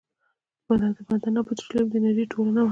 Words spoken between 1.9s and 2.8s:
انجینری ټولنه وه.